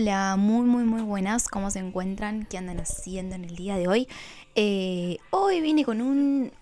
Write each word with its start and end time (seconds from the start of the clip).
Hola, 0.00 0.36
muy, 0.38 0.64
muy, 0.64 0.84
muy 0.84 1.02
buenas. 1.02 1.46
¿Cómo 1.46 1.70
se 1.70 1.78
encuentran? 1.78 2.46
¿Qué 2.46 2.56
andan 2.56 2.80
haciendo 2.80 3.34
en 3.34 3.44
el 3.44 3.54
día 3.54 3.76
de 3.76 3.86
hoy? 3.86 4.08
Eh, 4.54 5.18
hoy 5.28 5.60
vine 5.60 5.84
con 5.84 6.00
un, 6.00 6.52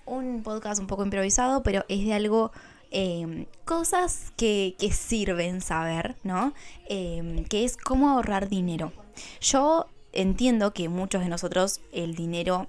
podcast 0.42 0.80
un 0.80 0.88
poco 0.88 1.04
improvisado, 1.04 1.62
pero 1.62 1.84
es 1.88 2.04
de 2.04 2.14
algo, 2.14 2.50
em, 2.90 3.46
cosas 3.64 4.32
que, 4.36 4.74
sirven 4.90 5.60
saber, 5.60 6.16
¿no? 6.24 6.52
Em, 6.88 7.44
que 7.44 7.62
es 7.62 7.76
cómo 7.76 8.09
ahorrar 8.09 8.48
dinero. 8.48 8.93
Yo 9.41 9.86
entiendo 10.12 10.73
que 10.73 10.89
muchos 10.89 11.23
de 11.23 11.29
nosotros 11.29 11.80
el 11.93 12.16
dinero 12.16 12.66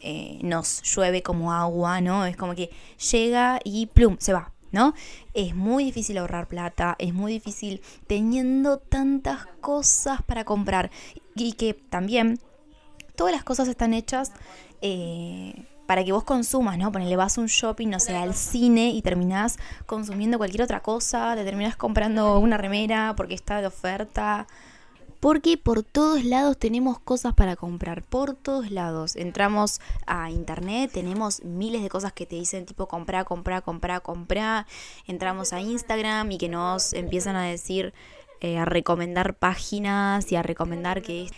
eh, 0.00 0.38
nos 0.42 0.80
llueve 0.84 1.22
como 1.22 1.52
agua, 1.52 2.00
¿no? 2.00 2.24
Es 2.24 2.34
como 2.38 2.54
que 2.54 2.70
llega 3.12 3.60
y 3.62 3.84
plum, 3.84 4.16
se 4.18 4.32
va, 4.32 4.52
¿no? 4.72 4.94
Es 5.34 5.54
muy 5.54 5.84
difícil 5.84 6.18
ahorrar 6.18 6.48
plata, 6.48 6.96
es 6.98 7.14
muy 7.14 7.32
difícil 7.32 7.80
teniendo 8.06 8.78
tantas 8.78 9.46
cosas 9.60 10.22
para 10.22 10.44
comprar 10.44 10.90
y 11.34 11.52
que 11.52 11.74
también 11.74 12.40
todas 13.16 13.32
las 13.32 13.44
cosas 13.44 13.68
están 13.68 13.94
hechas 13.94 14.32
eh, 14.80 15.66
para 15.86 16.04
que 16.04 16.12
vos 16.12 16.24
consumas, 16.24 16.76
¿no? 16.78 16.92
Ponele, 16.92 17.16
vas 17.16 17.38
a 17.38 17.40
un 17.40 17.46
shopping, 17.46 17.88
no 17.88 17.98
sé, 17.98 18.14
al 18.14 18.34
cine 18.34 18.90
y 18.90 19.02
terminás 19.02 19.58
consumiendo 19.86 20.38
cualquier 20.38 20.62
otra 20.62 20.80
cosa, 20.80 21.34
te 21.34 21.44
terminás 21.44 21.76
comprando 21.76 22.38
una 22.38 22.58
remera 22.58 23.14
porque 23.16 23.34
está 23.34 23.60
de 23.60 23.68
oferta, 23.68 24.46
porque 25.20 25.58
por 25.58 25.82
todos 25.82 26.24
lados 26.24 26.56
tenemos 26.58 26.98
cosas 26.98 27.34
para 27.34 27.56
comprar, 27.56 28.02
por 28.02 28.34
todos 28.34 28.70
lados. 28.70 29.16
Entramos 29.16 29.80
a 30.06 30.30
internet, 30.30 30.90
tenemos 30.92 31.42
miles 31.44 31.82
de 31.82 31.88
cosas 31.88 32.12
que 32.12 32.26
te 32.26 32.36
dicen 32.36 32.66
tipo 32.66 32.86
comprar, 32.86 33.24
comprar, 33.24 33.62
comprar, 33.62 34.02
comprar. 34.02 34.66
Entramos 35.06 35.52
a 35.52 35.60
Instagram 35.60 36.32
y 36.32 36.38
que 36.38 36.48
nos 36.48 36.92
empiezan 36.92 37.36
a 37.36 37.44
decir, 37.44 37.92
eh, 38.40 38.58
a 38.58 38.64
recomendar 38.64 39.34
páginas 39.34 40.30
y 40.30 40.36
a 40.36 40.42
recomendar 40.42 41.02
que 41.02 41.28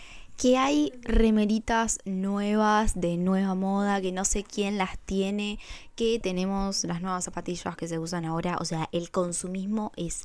que 0.41 0.57
hay 0.57 0.91
remeritas 1.03 1.99
nuevas 2.03 2.99
de 2.99 3.15
nueva 3.15 3.53
moda, 3.53 4.01
que 4.01 4.11
no 4.11 4.25
sé 4.25 4.43
quién 4.43 4.79
las 4.79 4.97
tiene, 4.97 5.59
que 5.95 6.19
tenemos 6.19 6.83
las 6.83 6.99
nuevas 6.99 7.25
zapatillas 7.25 7.75
que 7.75 7.87
se 7.87 7.99
usan 7.99 8.25
ahora, 8.25 8.57
o 8.59 8.65
sea, 8.65 8.89
el 8.91 9.11
consumismo 9.11 9.91
es 9.95 10.23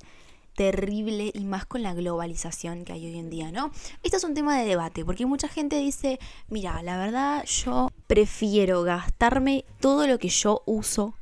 terrible 0.56 1.30
y 1.32 1.44
más 1.44 1.66
con 1.66 1.82
la 1.82 1.94
globalización 1.94 2.84
que 2.84 2.92
hay 2.92 3.06
hoy 3.06 3.18
en 3.18 3.30
día, 3.30 3.52
¿no? 3.52 3.70
Esto 4.02 4.16
es 4.16 4.24
un 4.24 4.34
tema 4.34 4.58
de 4.58 4.66
debate, 4.66 5.04
porque 5.04 5.26
mucha 5.26 5.48
gente 5.48 5.76
dice, 5.76 6.18
mira, 6.48 6.82
la 6.82 6.98
verdad 6.98 7.44
yo 7.44 7.92
prefiero 8.06 8.82
gastarme 8.82 9.64
todo 9.80 10.06
lo 10.06 10.18
que 10.18 10.28
yo 10.28 10.62
uso 10.66 11.14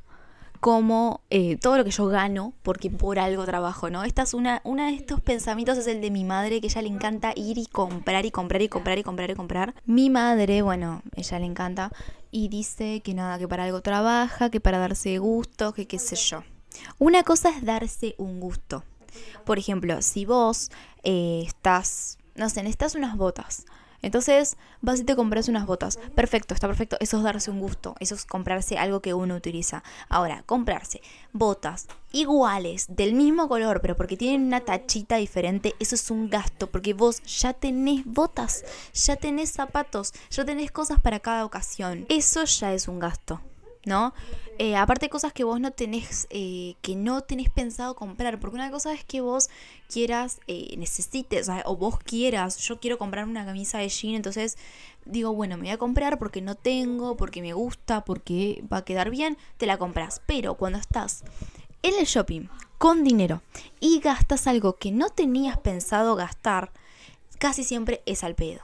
como 0.65 1.21
eh, 1.29 1.57
todo 1.57 1.77
lo 1.77 1.83
que 1.83 1.91
yo 1.91 2.07
gano, 2.07 2.53
porque 2.63 2.89
por 2.89 3.19
algo 3.19 3.45
trabajo, 3.45 3.91
¿no? 3.91 4.03
Esta 4.03 4.23
es 4.23 4.33
una, 4.33 4.61
una 4.63 4.87
de 4.87 4.95
estos 4.95 5.21
pensamientos 5.21 5.77
es 5.77 5.85
el 5.85 6.01
de 6.01 6.09
mi 6.09 6.23
madre, 6.23 6.59
que 6.59 6.65
ella 6.65 6.81
le 6.81 6.87
encanta 6.87 7.33
ir 7.35 7.59
y 7.59 7.67
comprar 7.67 8.25
y 8.25 8.31
comprar 8.31 8.63
y 8.63 8.67
comprar 8.67 8.97
y 8.97 9.03
comprar 9.03 9.29
y 9.29 9.35
comprar. 9.35 9.75
Mi 9.85 10.09
madre, 10.09 10.63
bueno, 10.63 11.03
ella 11.15 11.37
le 11.37 11.45
encanta 11.45 11.91
y 12.31 12.47
dice 12.47 13.01
que 13.01 13.13
nada, 13.13 13.37
que 13.37 13.47
para 13.47 13.65
algo 13.65 13.81
trabaja, 13.81 14.49
que 14.49 14.59
para 14.59 14.79
darse 14.79 15.19
gusto, 15.19 15.71
que 15.73 15.85
qué 15.85 15.99
sé 15.99 16.15
yo. 16.15 16.43
Una 16.97 17.21
cosa 17.21 17.49
es 17.49 17.63
darse 17.63 18.15
un 18.17 18.39
gusto, 18.39 18.83
por 19.43 19.59
ejemplo, 19.59 20.01
si 20.01 20.25
vos 20.25 20.71
eh, 21.03 21.43
estás, 21.45 22.17
no 22.35 22.49
sé, 22.49 22.61
necesitas 22.61 22.95
unas 22.95 23.17
botas. 23.17 23.65
Entonces 24.05 24.57
vas 24.81 24.99
y 24.99 25.03
te 25.03 25.15
compras 25.15 25.47
unas 25.47 25.65
botas. 25.65 25.97
Perfecto, 26.13 26.53
está 26.53 26.67
perfecto. 26.67 26.95
Eso 26.99 27.17
es 27.17 27.23
darse 27.23 27.49
un 27.49 27.59
gusto. 27.59 27.95
Eso 27.99 28.13
es 28.13 28.25
comprarse 28.25 28.77
algo 28.77 29.01
que 29.01 29.15
uno 29.15 29.35
utiliza. 29.35 29.83
Ahora, 30.09 30.43
comprarse 30.45 31.01
botas 31.33 31.87
iguales, 32.11 32.85
del 32.87 33.13
mismo 33.15 33.49
color, 33.49 33.81
pero 33.81 33.95
porque 33.95 34.15
tienen 34.15 34.45
una 34.45 34.61
tachita 34.61 35.15
diferente, 35.17 35.73
eso 35.79 35.95
es 35.95 36.11
un 36.11 36.29
gasto. 36.29 36.67
Porque 36.69 36.93
vos 36.93 37.23
ya 37.23 37.53
tenés 37.53 38.05
botas, 38.05 38.63
ya 38.93 39.15
tenés 39.15 39.49
zapatos, 39.49 40.13
ya 40.29 40.45
tenés 40.45 40.71
cosas 40.71 41.01
para 41.01 41.19
cada 41.19 41.43
ocasión. 41.43 42.05
Eso 42.07 42.43
ya 42.43 42.73
es 42.73 42.87
un 42.87 42.99
gasto. 42.99 43.41
¿No? 43.85 44.13
Eh, 44.57 44.77
aparte 44.77 45.09
cosas 45.09 45.33
que 45.33 45.43
vos 45.43 45.59
no 45.59 45.71
tenés, 45.71 46.27
eh, 46.29 46.75
que 46.81 46.95
no 46.95 47.21
tenés 47.21 47.49
pensado 47.49 47.95
comprar, 47.95 48.39
porque 48.39 48.55
una 48.55 48.71
cosa 48.71 48.93
es 48.93 49.03
que 49.03 49.19
vos 49.19 49.49
quieras, 49.89 50.39
eh, 50.47 50.75
necesites, 50.77 51.49
o, 51.65 51.75
vos 51.75 51.99
quieras, 51.99 52.57
yo 52.59 52.79
quiero 52.79 52.97
comprar 52.97 53.25
una 53.27 53.45
camisa 53.45 53.79
de 53.79 53.89
jean, 53.89 54.15
entonces 54.15 54.57
digo, 55.05 55.33
bueno, 55.33 55.57
me 55.57 55.63
voy 55.63 55.71
a 55.71 55.77
comprar 55.77 56.17
porque 56.17 56.41
no 56.41 56.55
tengo, 56.55 57.17
porque 57.17 57.41
me 57.41 57.53
gusta, 57.53 58.05
porque 58.05 58.63
va 58.71 58.77
a 58.77 58.85
quedar 58.85 59.09
bien, 59.09 59.37
te 59.57 59.65
la 59.65 59.77
compras. 59.77 60.21
Pero 60.25 60.55
cuando 60.55 60.79
estás 60.79 61.23
en 61.83 61.93
el 61.99 62.05
shopping 62.05 62.47
con 62.77 63.03
dinero 63.03 63.41
y 63.79 63.99
gastas 63.99 64.47
algo 64.47 64.77
que 64.77 64.91
no 64.91 65.09
tenías 65.09 65.57
pensado 65.57 66.15
gastar, 66.15 66.71
casi 67.39 67.63
siempre 67.63 68.01
es 68.05 68.23
al 68.23 68.35
pedo. 68.35 68.61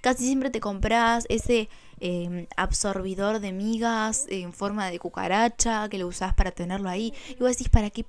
Casi 0.00 0.24
siempre 0.24 0.50
te 0.50 0.60
compras 0.60 1.26
ese 1.28 1.68
Em, 2.06 2.46
absorbidor 2.58 3.40
de 3.40 3.50
migas 3.50 4.26
en 4.28 4.52
forma 4.52 4.90
de 4.90 4.98
cucaracha 4.98 5.88
que 5.88 5.96
lo 5.96 6.06
usás 6.06 6.34
para 6.34 6.50
tenerlo 6.50 6.90
ahí. 6.90 7.14
Y 7.30 7.36
vos 7.36 7.52
decís, 7.52 7.70
¿para 7.70 7.88
qué 7.88 8.04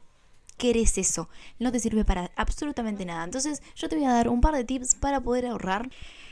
querés 0.57 0.97
eso? 0.97 1.29
No 1.59 1.71
te 1.71 1.79
sirve 1.79 2.03
para 2.03 2.29
absolutamente 2.35 3.05
nada. 3.05 3.23
Entonces 3.23 3.63
yo 3.73 3.87
te 3.87 3.95
voy 3.95 4.03
a 4.03 4.11
dar 4.11 4.27
un 4.27 4.41
par 4.41 4.53
de 4.53 4.65
tips 4.65 4.95
para 4.95 5.21
poder 5.21 5.45
ahorrar. 5.45 5.89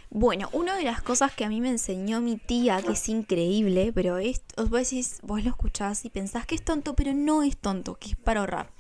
Bueno, 0.10 0.50
una 0.52 0.76
de 0.76 0.84
las 0.84 1.02
cosas 1.02 1.32
que 1.32 1.46
a 1.46 1.48
mí 1.48 1.62
me 1.62 1.70
enseñó 1.70 2.20
mi 2.20 2.36
tía, 2.36 2.82
que 2.82 2.92
es 2.92 3.08
increíble, 3.08 3.94
pero 3.96 4.18
es, 4.18 4.42
vos 4.58 4.70
decís, 4.70 5.20
vos 5.24 5.42
lo 5.42 5.50
escuchás 5.50 6.04
y 6.04 6.10
pensás 6.10 6.46
que 6.46 6.56
es 6.56 6.66
tonto, 6.66 6.98
pero 6.98 7.14
no 7.14 7.44
es 7.44 7.56
tonto, 7.56 7.96
que 7.96 8.10
es 8.10 8.18
para 8.18 8.42
ahorrar. 8.42 8.72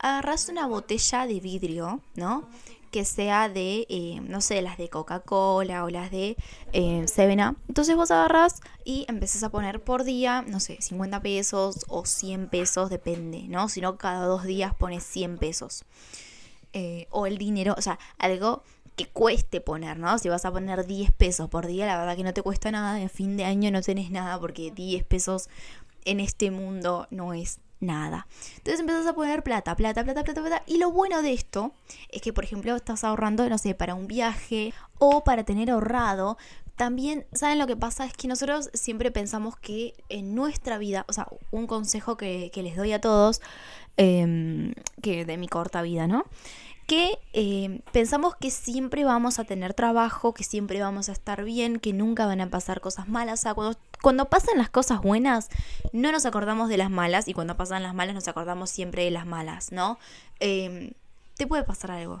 Agarrás 0.00 0.48
una 0.48 0.66
botella 0.66 1.28
de 1.28 1.38
vidrio, 1.38 2.00
¿no? 2.16 2.48
Que 2.90 3.04
sea 3.04 3.48
de, 3.48 3.86
eh, 3.88 4.20
no 4.22 4.40
sé, 4.40 4.62
las 4.62 4.76
de 4.76 4.88
Coca-Cola 4.88 5.84
o 5.84 5.90
las 5.90 6.10
de 6.10 6.36
eh. 6.72 7.06
Entonces 7.68 7.96
vos 7.96 8.10
agarras 8.10 8.60
y 8.84 9.06
empezás 9.08 9.42
a 9.42 9.50
poner 9.50 9.82
por 9.82 10.04
día, 10.04 10.42
no 10.46 10.60
sé, 10.60 10.78
50 10.80 11.20
pesos 11.20 11.84
o 11.88 12.04
100 12.04 12.48
pesos, 12.48 12.90
depende, 12.90 13.44
¿no? 13.48 13.68
Si 13.68 13.80
no, 13.80 13.96
cada 13.96 14.26
dos 14.26 14.44
días 14.44 14.74
pones 14.74 15.04
100 15.04 15.38
pesos. 15.38 15.84
Eh, 16.72 17.06
o 17.10 17.26
el 17.26 17.38
dinero, 17.38 17.74
o 17.76 17.82
sea, 17.82 17.98
algo 18.18 18.62
que 18.96 19.06
cueste 19.06 19.60
poner, 19.60 19.98
¿no? 19.98 20.18
Si 20.18 20.28
vas 20.28 20.44
a 20.44 20.52
poner 20.52 20.86
10 20.86 21.12
pesos 21.12 21.48
por 21.48 21.66
día, 21.66 21.86
la 21.86 21.98
verdad 21.98 22.16
que 22.16 22.22
no 22.24 22.34
te 22.34 22.42
cuesta 22.42 22.70
nada, 22.70 23.00
en 23.00 23.10
fin 23.10 23.36
de 23.36 23.44
año 23.44 23.70
no 23.70 23.82
tenés 23.82 24.10
nada 24.10 24.38
porque 24.38 24.70
10 24.70 25.04
pesos 25.04 25.48
en 26.04 26.20
este 26.20 26.50
mundo 26.50 27.06
no 27.10 27.34
es 27.34 27.60
nada. 27.80 28.26
Entonces 28.58 28.80
empezás 28.80 29.06
a 29.06 29.14
poner 29.14 29.42
plata, 29.42 29.74
plata, 29.74 30.04
plata, 30.04 30.22
plata, 30.22 30.40
plata. 30.40 30.62
Y 30.66 30.78
lo 30.78 30.90
bueno 30.90 31.22
de 31.22 31.32
esto 31.32 31.72
es 32.10 32.22
que, 32.22 32.32
por 32.32 32.44
ejemplo, 32.44 32.74
estás 32.76 33.04
ahorrando, 33.04 33.48
no 33.48 33.58
sé, 33.58 33.74
para 33.74 33.94
un 33.94 34.06
viaje 34.06 34.72
o 34.98 35.24
para 35.24 35.44
tener 35.44 35.70
ahorrado. 35.70 36.36
También, 36.76 37.26
¿saben 37.32 37.58
lo 37.58 37.66
que 37.66 37.76
pasa? 37.76 38.06
Es 38.06 38.14
que 38.14 38.28
nosotros 38.28 38.70
siempre 38.72 39.10
pensamos 39.10 39.56
que 39.56 39.94
en 40.08 40.34
nuestra 40.34 40.78
vida, 40.78 41.04
o 41.08 41.12
sea, 41.12 41.26
un 41.50 41.66
consejo 41.66 42.16
que, 42.16 42.50
les 42.54 42.76
doy 42.76 42.92
a 42.92 43.00
todos, 43.00 43.40
em, 43.96 44.72
que 45.02 45.24
de 45.24 45.36
mi 45.36 45.48
corta 45.48 45.82
vida, 45.82 46.06
¿no? 46.06 46.24
que 46.86 47.20
em, 47.32 47.82
pensamos 47.92 48.34
que 48.34 48.50
siempre 48.50 49.04
vamos 49.04 49.38
a 49.38 49.44
tener 49.44 49.74
trabajo, 49.74 50.34
que 50.34 50.42
siempre 50.42 50.80
vamos 50.80 51.08
a 51.08 51.12
estar 51.12 51.44
bien, 51.44 51.78
que 51.78 51.92
nunca 51.92 52.26
van 52.26 52.40
a 52.40 52.50
pasar 52.50 52.80
cosas 52.80 53.08
malas. 53.08 53.46
O 53.46 53.54
cuando 53.54 53.78
cuando 54.02 54.26
pasan 54.26 54.58
las 54.58 54.70
cosas 54.70 55.00
buenas, 55.00 55.48
no 55.92 56.12
nos 56.12 56.26
acordamos 56.26 56.68
de 56.68 56.76
las 56.76 56.90
malas 56.90 57.28
y 57.28 57.34
cuando 57.34 57.56
pasan 57.56 57.82
las 57.82 57.94
malas 57.94 58.14
nos 58.14 58.28
acordamos 58.28 58.70
siempre 58.70 59.04
de 59.04 59.10
las 59.10 59.26
malas, 59.26 59.72
¿no? 59.72 59.98
Em, 60.38 60.92
te 61.36 61.46
puede 61.46 61.64
pasar 61.64 61.90
algo. 61.90 62.20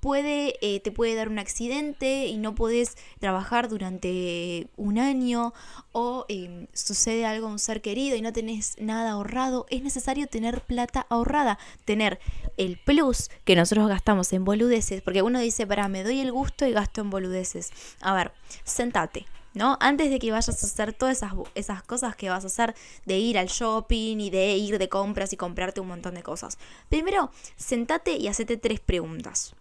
Puede, 0.00 0.54
eh, 0.60 0.78
te 0.78 0.92
puede 0.92 1.16
dar 1.16 1.28
un 1.28 1.40
accidente 1.40 2.26
y 2.26 2.36
no 2.36 2.54
puedes 2.54 2.96
trabajar 3.18 3.68
durante 3.68 4.68
un 4.76 4.96
año 4.96 5.52
o 5.90 6.24
em, 6.28 6.68
sucede 6.72 7.26
algo 7.26 7.48
a 7.48 7.50
un 7.50 7.58
ser 7.58 7.82
querido 7.82 8.16
y 8.16 8.22
no 8.22 8.32
tenés 8.32 8.76
nada 8.78 9.10
ahorrado, 9.10 9.66
es 9.70 9.82
necesario 9.82 10.28
tener 10.28 10.60
plata 10.60 11.04
ahorrada, 11.10 11.58
tener 11.84 12.20
el 12.56 12.78
plus 12.78 13.28
que 13.44 13.56
nosotros 13.56 13.88
gastamos 13.88 14.32
en 14.32 14.44
boludeces, 14.44 15.02
porque 15.02 15.22
uno 15.22 15.40
dice, 15.40 15.66
para, 15.66 15.88
me 15.88 16.04
doy 16.04 16.20
el 16.20 16.30
gusto 16.30 16.64
y 16.64 16.72
gasto 16.72 17.00
en 17.00 17.10
boludeces. 17.10 17.70
A 18.00 18.14
ver, 18.14 18.30
sentate, 18.62 19.26
¿no? 19.58 19.76
Antes 19.80 20.08
de 20.08 20.20
que 20.20 20.30
vayas 20.30 20.48
a 20.48 20.52
hacer 20.52 20.92
todas 20.92 21.16
esas, 21.16 21.32
esas 21.56 21.82
cosas 21.82 22.14
que 22.14 22.30
vas 22.30 22.44
a 22.44 22.46
hacer 22.46 22.76
de 23.06 23.18
ir 23.18 23.36
al 23.36 23.48
shopping 23.48 24.18
y 24.20 24.30
de 24.30 24.56
ir 24.56 24.78
de 24.78 24.88
compras 24.88 25.32
y 25.32 25.36
comprarte 25.36 25.80
un 25.80 25.88
montón 25.88 26.14
de 26.14 26.22
cosas. 26.22 26.58
Primero, 26.88 27.32
sentate 27.56 28.12
y 28.12 28.28
hacete 28.28 28.56
tres 28.56 28.78
preguntas. 28.78 29.56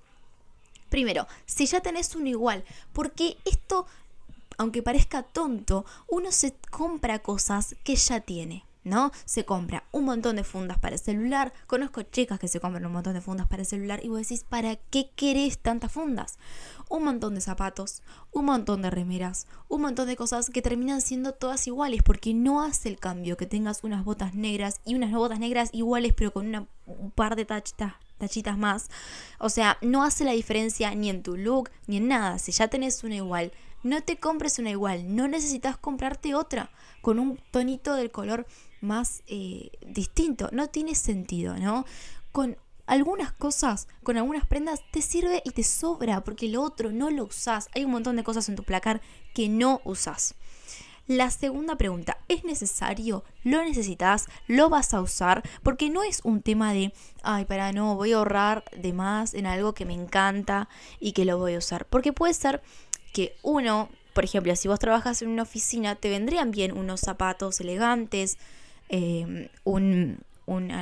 Primero, 0.89 1.25
si 1.47 1.65
ya 1.65 1.81
tenés 1.81 2.15
uno 2.15 2.27
igual, 2.27 2.63
porque 2.93 3.37
esto, 3.43 3.87
aunque 4.59 4.83
parezca 4.83 5.23
tonto, 5.23 5.83
uno 6.07 6.31
se 6.31 6.53
compra 6.69 7.17
cosas 7.19 7.75
que 7.83 7.95
ya 7.95 8.19
tiene. 8.19 8.66
¿No? 8.87 9.11
Se 9.25 9.45
compra 9.45 9.83
un 9.91 10.05
montón 10.05 10.35
de 10.35 10.43
fundas 10.43 10.79
para 10.79 10.95
el 10.95 11.01
celular. 11.01 11.53
Conozco 11.67 12.01
chicas 12.03 12.39
que 12.39 12.47
se 12.47 12.59
compran 12.59 12.85
un 12.85 12.93
montón 12.93 13.13
de 13.13 13.21
fundas 13.21 13.47
para 13.47 13.61
el 13.61 13.67
celular 13.67 14.03
y 14.03 14.09
vos 14.09 14.19
decís, 14.19 14.43
¿para 14.43 14.75
qué 14.75 15.11
querés 15.15 15.59
tantas 15.59 15.91
fundas? 15.91 16.37
Un 16.89 17.03
montón 17.03 17.35
de 17.35 17.41
zapatos, 17.41 18.01
un 18.31 18.45
montón 18.45 18.81
de 18.81 18.89
remeras, 18.89 19.47
un 19.67 19.81
montón 19.81 20.07
de 20.07 20.15
cosas 20.15 20.49
que 20.49 20.61
terminan 20.61 21.01
siendo 21.01 21.33
todas 21.33 21.67
iguales 21.67 22.01
porque 22.03 22.33
no 22.33 22.61
hace 22.61 22.89
el 22.89 22.99
cambio 22.99 23.37
que 23.37 23.45
tengas 23.45 23.83
unas 23.83 24.03
botas 24.03 24.33
negras 24.33 24.81
y 24.85 24.95
unas 24.95 25.11
botas 25.11 25.39
negras 25.39 25.69
iguales 25.73 26.13
pero 26.15 26.31
con 26.31 26.67
un 26.85 27.11
par 27.11 27.35
de 27.35 27.45
tachitas 27.45 27.93
tachitas 28.17 28.57
más. 28.57 28.89
O 29.39 29.49
sea, 29.49 29.77
no 29.81 30.03
hace 30.03 30.23
la 30.23 30.31
diferencia 30.31 30.93
ni 30.95 31.09
en 31.09 31.23
tu 31.23 31.37
look 31.37 31.69
ni 31.85 31.97
en 31.97 32.07
nada. 32.07 32.39
Si 32.39 32.51
ya 32.51 32.67
tenés 32.67 33.03
una 33.03 33.15
igual, 33.15 33.51
no 33.83 34.01
te 34.01 34.17
compres 34.17 34.59
una 34.59 34.71
igual. 34.71 35.15
No 35.15 35.27
necesitas 35.27 35.77
comprarte 35.77 36.35
otra 36.35 36.69
con 37.01 37.19
un 37.19 37.39
tonito 37.51 37.95
del 37.95 38.11
color 38.11 38.45
más 38.81 39.23
eh, 39.27 39.71
distinto. 39.85 40.49
No 40.51 40.67
tiene 40.67 40.95
sentido, 40.95 41.57
¿no? 41.57 41.85
Con 42.31 42.57
algunas 42.85 43.33
cosas, 43.33 43.87
con 44.03 44.17
algunas 44.17 44.45
prendas, 44.45 44.81
te 44.91 45.01
sirve 45.01 45.41
y 45.45 45.51
te 45.51 45.63
sobra 45.63 46.23
porque 46.23 46.47
lo 46.47 46.61
otro 46.61 46.91
no 46.91 47.09
lo 47.09 47.25
usás. 47.25 47.69
Hay 47.75 47.85
un 47.85 47.91
montón 47.91 48.15
de 48.15 48.23
cosas 48.23 48.49
en 48.49 48.55
tu 48.55 48.63
placar 48.63 49.01
que 49.33 49.49
no 49.49 49.81
usás. 49.83 50.35
La 51.07 51.31
segunda 51.31 51.77
pregunta, 51.77 52.17
¿es 52.27 52.43
necesario? 52.43 53.23
¿Lo 53.45 53.63
necesitas? 53.63 54.25
¿Lo 54.45 54.69
vas 54.69 54.93
a 54.93 54.99
usar? 54.99 55.41
Porque 55.63 55.89
no 55.89 56.03
es 56.03 56.19
un 56.25 56.41
tema 56.41 56.73
de, 56.73 56.93
ay, 57.23 57.45
para 57.45 57.71
no, 57.71 57.95
voy 57.95 58.11
a 58.11 58.17
ahorrar 58.17 58.65
de 58.75 58.91
más 58.91 59.33
en 59.33 59.45
algo 59.45 59.73
que 59.73 59.85
me 59.85 59.93
encanta 59.93 60.67
y 60.99 61.13
que 61.13 61.23
lo 61.23 61.37
voy 61.37 61.53
a 61.53 61.59
usar. 61.59 61.85
Porque 61.85 62.11
puede 62.11 62.33
ser 62.33 62.61
que 63.13 63.35
uno, 63.41 63.89
por 64.13 64.23
ejemplo, 64.23 64.55
si 64.55 64.67
vos 64.67 64.79
trabajas 64.79 65.21
en 65.21 65.29
una 65.29 65.43
oficina, 65.43 65.95
te 65.95 66.09
vendrían 66.09 66.51
bien 66.51 66.77
unos 66.77 67.01
zapatos 67.01 67.59
elegantes, 67.59 68.37
em, 68.89 69.49
un, 69.63 70.19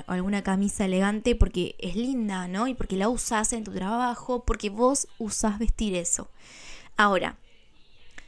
alguna 0.08 0.44
camisa 0.44 0.86
elegante 0.86 1.36
porque 1.36 1.76
es 1.80 1.96
linda, 1.96 2.48
¿no? 2.48 2.68
Y 2.68 2.76
porque 2.76 2.98
la 2.98 3.10
usás 3.10 3.52
en 3.54 3.64
tu 3.64 3.74
trabajo, 3.74 4.44
porque 4.46 4.70
vos 4.70 5.08
usás 5.18 5.58
vestir 5.58 5.96
eso. 5.96 6.30
Ahora, 6.98 7.38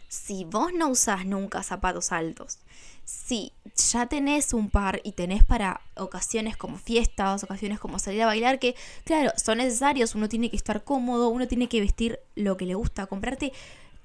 si 0.07 0.45
vos 0.45 0.73
no 0.73 0.89
usás 0.89 1.25
nunca 1.25 1.61
zapatos 1.63 2.11
altos, 2.11 2.59
si 3.05 3.53
ya 3.91 4.07
tenés 4.07 4.53
un 4.53 4.69
par 4.69 4.99
y 5.03 5.13
tenés 5.13 5.44
para 5.44 5.79
ocasiones 5.95 6.57
como 6.57 6.77
fiestas, 6.77 7.44
ocasiones 7.44 7.79
como 7.79 7.99
salir 7.99 8.23
a 8.23 8.25
bailar, 8.25 8.59
que 8.59 8.75
claro, 9.05 9.31
son 9.38 9.59
necesarios, 9.59 10.15
uno 10.15 10.27
tiene 10.27 10.49
que 10.49 10.57
estar 10.57 10.83
cómodo, 10.83 11.29
uno 11.29 11.47
tiene 11.47 11.69
que 11.69 11.79
vestir 11.79 12.19
lo 12.35 12.57
que 12.57 12.65
le 12.65 12.75
gusta, 12.75 13.05
comprarte 13.05 13.53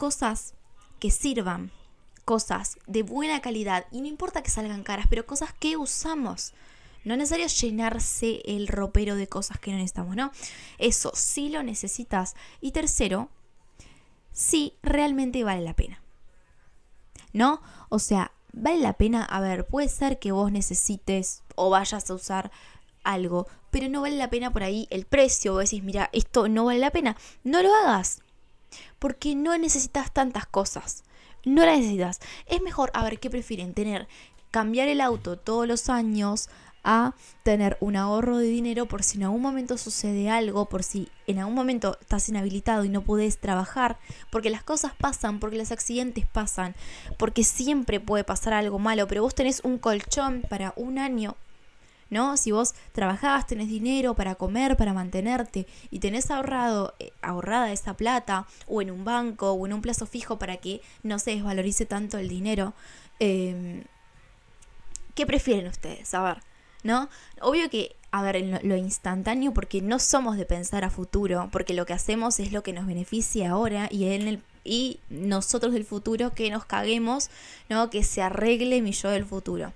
cosas 0.02 0.54
que 0.98 1.12
sirvan, 1.12 1.70
cosas 2.24 2.76
de 2.88 3.04
buena 3.04 3.40
calidad, 3.40 3.86
y 3.92 4.00
no 4.00 4.08
importa 4.08 4.42
que 4.42 4.50
salgan 4.50 4.82
caras, 4.82 5.06
pero 5.08 5.26
cosas 5.26 5.52
que 5.52 5.76
usamos. 5.76 6.54
No 7.04 7.14
es 7.14 7.18
necesario 7.18 7.46
llenarse 7.46 8.42
el 8.44 8.66
ropero 8.66 9.14
de 9.14 9.28
cosas 9.28 9.60
que 9.60 9.70
no 9.70 9.76
necesitamos, 9.76 10.16
¿no? 10.16 10.32
Eso 10.78 11.12
sí 11.14 11.50
lo 11.50 11.62
necesitas. 11.62 12.34
Y 12.60 12.72
tercero, 12.72 13.28
si 14.32 14.74
realmente 14.82 15.44
vale 15.44 15.62
la 15.62 15.76
pena. 15.76 16.02
¿No? 17.32 17.62
O 17.88 18.00
sea, 18.00 18.32
vale 18.52 18.80
la 18.80 18.94
pena, 18.94 19.24
a 19.24 19.40
ver, 19.40 19.68
puede 19.68 19.88
ser 19.88 20.18
que 20.18 20.32
vos 20.32 20.50
necesites 20.50 21.44
o 21.54 21.70
vayas 21.70 22.10
a 22.10 22.14
usar 22.14 22.50
algo, 23.04 23.46
pero 23.70 23.88
no 23.88 24.00
vale 24.00 24.16
la 24.16 24.30
pena 24.30 24.52
por 24.52 24.64
ahí 24.64 24.88
el 24.90 25.06
precio, 25.06 25.52
vos 25.52 25.70
decís, 25.70 25.84
mira, 25.84 26.10
esto 26.12 26.48
no 26.48 26.64
vale 26.64 26.80
la 26.80 26.90
pena, 26.90 27.16
no 27.44 27.62
lo 27.62 27.72
hagas, 27.72 28.20
porque 28.98 29.34
no 29.34 29.56
necesitas 29.58 30.12
tantas 30.12 30.46
cosas, 30.46 31.04
no 31.44 31.64
las 31.64 31.78
necesitas. 31.78 32.20
Es 32.46 32.62
mejor, 32.62 32.90
a 32.94 33.04
ver, 33.04 33.18
¿qué 33.18 33.30
prefieren? 33.30 33.74
Tener, 33.74 34.08
cambiar 34.50 34.88
el 34.88 35.00
auto 35.00 35.38
todos 35.38 35.66
los 35.66 35.88
años, 35.88 36.48
a 36.84 37.14
tener 37.42 37.76
un 37.80 37.96
ahorro 37.96 38.38
de 38.38 38.46
dinero 38.46 38.86
por 38.86 39.02
si 39.02 39.18
en 39.18 39.24
algún 39.24 39.42
momento 39.42 39.78
sucede 39.78 40.30
algo, 40.30 40.68
por 40.68 40.82
si 40.82 41.08
en 41.26 41.38
algún 41.38 41.54
momento 41.54 41.96
estás 42.00 42.28
inhabilitado 42.28 42.84
y 42.84 42.88
no 42.88 43.02
puedes 43.02 43.38
trabajar, 43.38 43.98
porque 44.30 44.50
las 44.50 44.62
cosas 44.62 44.92
pasan, 44.98 45.38
porque 45.38 45.58
los 45.58 45.72
accidentes 45.72 46.26
pasan, 46.26 46.74
porque 47.18 47.44
siempre 47.44 48.00
puede 48.00 48.24
pasar 48.24 48.52
algo 48.52 48.78
malo, 48.78 49.06
pero 49.06 49.22
vos 49.22 49.34
tenés 49.34 49.60
un 49.64 49.78
colchón 49.78 50.42
para 50.48 50.72
un 50.76 50.98
año. 50.98 51.36
¿No? 52.12 52.36
Si 52.36 52.52
vos 52.52 52.74
trabajás, 52.92 53.46
tenés 53.46 53.68
dinero 53.68 54.12
para 54.14 54.34
comer, 54.34 54.76
para 54.76 54.92
mantenerte 54.92 55.66
y 55.90 55.98
tenés 55.98 56.30
ahorrado, 56.30 56.92
eh, 56.98 57.10
ahorrada 57.22 57.72
esa 57.72 57.94
plata 57.94 58.46
o 58.66 58.82
en 58.82 58.90
un 58.90 59.02
banco 59.02 59.52
o 59.52 59.66
en 59.66 59.72
un 59.72 59.80
plazo 59.80 60.04
fijo 60.04 60.38
para 60.38 60.58
que 60.58 60.82
no 61.02 61.18
se 61.18 61.30
desvalorice 61.30 61.86
tanto 61.86 62.18
el 62.18 62.28
dinero, 62.28 62.74
em, 63.18 63.84
¿qué 65.14 65.24
prefieren 65.24 65.68
ustedes? 65.68 66.12
A 66.12 66.22
ver, 66.22 66.42
¿no? 66.82 67.08
Obvio 67.40 67.70
que, 67.70 67.96
a 68.10 68.20
ver, 68.20 68.42
lo, 68.44 68.58
lo, 68.62 68.76
instantáneo, 68.76 69.54
porque 69.54 69.80
no 69.80 69.98
somos 69.98 70.36
de 70.36 70.44
pensar 70.44 70.84
a 70.84 70.90
futuro, 70.90 71.48
porque 71.50 71.72
lo 71.72 71.86
que 71.86 71.94
hacemos 71.94 72.40
es 72.40 72.52
lo 72.52 72.62
que 72.62 72.74
nos 72.74 72.86
beneficia 72.86 73.52
ahora 73.52 73.88
y 73.90 74.04
en 74.12 74.28
el 74.28 74.42
y 74.64 75.00
nosotros 75.10 75.72
del 75.72 75.84
futuro 75.84 76.34
que 76.34 76.50
nos 76.50 76.64
caguemos, 76.64 77.30
¿no? 77.68 77.90
Que 77.90 78.04
se 78.04 78.22
arregle 78.22 78.82
mi 78.82 78.92
yo 78.92 79.10
del 79.10 79.24
futuro. 79.24 79.72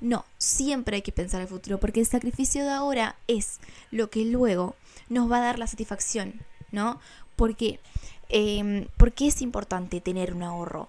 No, 0.00 0.24
siempre 0.38 0.96
hay 0.96 1.02
que 1.02 1.12
pensar 1.12 1.40
el 1.40 1.48
futuro, 1.48 1.78
porque 1.78 2.00
el 2.00 2.06
sacrificio 2.06 2.64
de 2.64 2.70
ahora 2.70 3.16
es 3.26 3.60
lo 3.90 4.10
que 4.10 4.24
luego 4.24 4.74
nos 5.08 5.30
va 5.30 5.38
a 5.38 5.42
dar 5.42 5.58
la 5.58 5.66
satisfacción, 5.66 6.40
¿no? 6.72 7.00
Porque, 7.36 7.80
eh, 8.28 8.88
porque 8.96 9.26
es 9.26 9.42
importante 9.42 10.00
tener 10.00 10.34
un 10.34 10.42
ahorro 10.42 10.88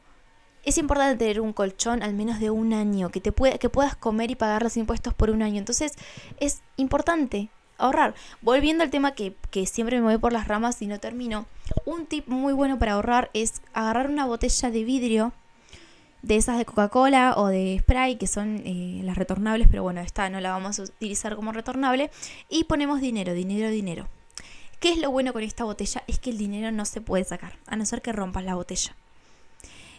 es 0.63 0.77
importante 0.77 1.17
tener 1.17 1.41
un 1.41 1.53
colchón 1.53 2.03
al 2.03 2.13
menos 2.13 2.39
de 2.39 2.49
un 2.49 2.73
año, 2.73 3.09
que, 3.09 3.21
te 3.21 3.31
puede, 3.31 3.59
que 3.59 3.69
puedas 3.69 3.95
comer 3.95 4.31
y 4.31 4.35
pagar 4.35 4.63
los 4.63 4.77
impuestos 4.77 5.13
por 5.13 5.29
un 5.29 5.41
año. 5.41 5.57
Entonces 5.57 5.93
es 6.39 6.61
importante 6.77 7.49
ahorrar. 7.77 8.13
Volviendo 8.41 8.83
al 8.83 8.89
tema 8.89 9.13
que, 9.13 9.35
que 9.49 9.65
siempre 9.65 9.97
me 9.97 10.03
voy 10.03 10.17
por 10.17 10.33
las 10.33 10.47
ramas 10.47 10.81
y 10.81 10.87
no 10.87 10.99
termino, 10.99 11.45
un 11.85 12.05
tip 12.05 12.27
muy 12.27 12.53
bueno 12.53 12.77
para 12.77 12.93
ahorrar 12.93 13.31
es 13.33 13.61
agarrar 13.73 14.09
una 14.09 14.25
botella 14.25 14.69
de 14.69 14.83
vidrio 14.83 15.33
de 16.21 16.35
esas 16.35 16.57
de 16.57 16.65
Coca-Cola 16.65 17.33
o 17.37 17.47
de 17.47 17.79
spray, 17.81 18.17
que 18.17 18.27
son 18.27 18.61
eh, 18.65 19.01
las 19.03 19.17
retornables, 19.17 19.67
pero 19.69 19.83
bueno, 19.83 20.01
esta 20.01 20.29
no 20.29 20.39
la 20.39 20.51
vamos 20.51 20.79
a 20.79 20.83
utilizar 20.83 21.35
como 21.35 21.51
retornable, 21.51 22.11
y 22.49 22.65
ponemos 22.65 23.01
dinero, 23.01 23.33
dinero, 23.33 23.69
dinero. 23.69 24.07
¿Qué 24.79 24.91
es 24.91 24.97
lo 24.97 25.11
bueno 25.11 25.33
con 25.33 25.43
esta 25.43 25.63
botella? 25.63 26.03
Es 26.07 26.19
que 26.19 26.31
el 26.31 26.37
dinero 26.37 26.71
no 26.71 26.85
se 26.85 27.01
puede 27.01 27.23
sacar, 27.23 27.53
a 27.67 27.75
no 27.75 27.85
ser 27.85 28.01
que 28.01 28.11
rompas 28.11 28.43
la 28.43 28.55
botella. 28.55 28.95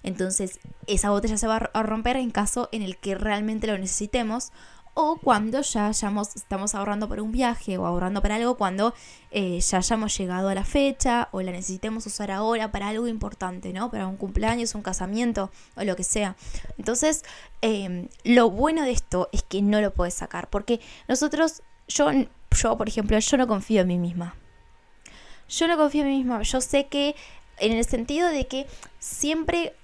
Entonces, 0.02 0.58
esa 0.86 1.10
botella 1.10 1.36
se 1.36 1.46
va 1.46 1.70
a 1.72 1.82
romper 1.82 2.16
en 2.16 2.30
caso 2.30 2.68
en 2.72 2.82
el 2.82 2.96
que 2.96 3.14
realmente 3.14 3.68
lo 3.68 3.78
necesitemos 3.78 4.50
o 4.94 5.16
cuando 5.16 5.62
ya 5.62 5.86
hayamos, 5.86 6.36
estamos 6.36 6.74
ahorrando 6.74 7.08
para 7.08 7.22
un 7.22 7.32
viaje 7.32 7.78
o 7.78 7.86
ahorrando 7.86 8.20
para 8.20 8.36
algo 8.36 8.56
cuando 8.56 8.94
eh, 9.30 9.58
ya 9.60 9.78
hayamos 9.78 10.16
llegado 10.16 10.48
a 10.50 10.54
la 10.54 10.64
fecha 10.64 11.28
o 11.32 11.40
la 11.40 11.50
necesitemos 11.52 12.06
usar 12.06 12.30
ahora 12.30 12.70
para 12.70 12.88
algo 12.88 13.08
importante, 13.08 13.72
¿no? 13.72 13.90
Para 13.90 14.06
un 14.06 14.16
cumpleaños, 14.16 14.74
un 14.74 14.82
casamiento 14.82 15.50
o 15.76 15.84
lo 15.84 15.96
que 15.96 16.04
sea. 16.04 16.36
Entonces, 16.76 17.24
em, 17.62 18.08
lo 18.24 18.50
bueno 18.50 18.82
de 18.82 18.90
esto 18.90 19.30
es 19.32 19.42
que 19.42 19.62
no 19.62 19.80
lo 19.80 19.94
puedes 19.94 20.14
sacar 20.14 20.48
porque 20.50 20.80
nosotros, 21.08 21.62
yo, 21.88 22.10
yo, 22.50 22.76
por 22.76 22.88
ejemplo, 22.88 23.18
yo 23.18 23.36
no 23.38 23.46
confío 23.46 23.82
en 23.82 23.88
mí 23.88 23.98
misma. 23.98 24.34
Yo 25.48 25.68
no 25.68 25.76
confío 25.78 26.02
en 26.02 26.08
mí 26.08 26.16
misma. 26.18 26.42
Yo 26.42 26.60
sé 26.60 26.86
que 26.88 27.16
en 27.58 27.72
el 27.72 27.84
sentido 27.86 28.28
de 28.28 28.46
que 28.46 28.66
siempre, 28.98 29.74